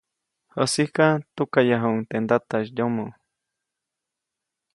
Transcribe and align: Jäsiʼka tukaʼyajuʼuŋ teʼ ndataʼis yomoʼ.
Jäsiʼka 0.59 1.07
tukaʼyajuʼuŋ 1.35 1.95
teʼ 2.09 2.19
ndataʼis 2.23 2.67
yomoʼ. 2.77 3.13